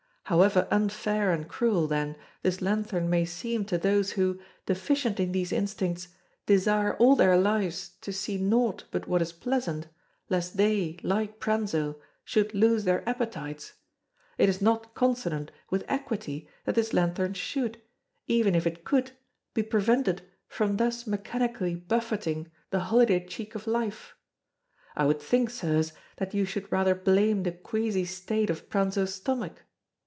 However 0.25 0.65
unfair 0.71 1.33
and 1.33 1.45
cruel, 1.45 1.87
then, 1.87 2.15
this 2.41 2.61
lanthorn 2.61 3.09
may 3.09 3.25
seem 3.25 3.65
to 3.65 3.77
those 3.77 4.11
who, 4.13 4.39
deficient 4.65 5.19
in 5.19 5.33
these 5.33 5.51
instincts, 5.51 6.07
desire 6.45 6.93
all 6.95 7.17
their 7.17 7.35
lives 7.35 7.97
to 7.99 8.13
see 8.13 8.37
naught 8.37 8.85
but 8.91 9.09
what 9.09 9.21
is 9.21 9.33
pleasant, 9.33 9.87
lest 10.29 10.55
they, 10.55 10.97
like 11.03 11.41
Pranzo, 11.41 11.99
should 12.23 12.53
lose 12.53 12.85
their 12.85 13.03
appetites—it 13.09 14.47
is 14.47 14.61
not 14.61 14.93
consonant 14.95 15.51
with 15.69 15.83
equity 15.89 16.47
that 16.63 16.75
this 16.75 16.93
lanthorn 16.93 17.33
should, 17.33 17.81
even 18.25 18.55
if 18.55 18.65
it 18.65 18.85
could, 18.85 19.11
be 19.53 19.63
prevented 19.63 20.21
from 20.47 20.77
thus 20.77 21.05
mechanically 21.05 21.75
buffeting 21.75 22.49
the 22.69 22.79
holiday 22.87 23.25
cheek 23.27 23.53
of 23.53 23.67
life. 23.67 24.15
I 24.95 25.03
would 25.03 25.21
think, 25.21 25.49
Sirs, 25.49 25.91
that 26.15 26.33
you 26.33 26.45
should 26.45 26.71
rather 26.71 26.95
blame 26.95 27.43
the 27.43 27.51
queazy 27.51 28.05
state 28.07 28.49
of 28.49 28.69
Pranzo's 28.69 29.13
stomach. 29.15 29.63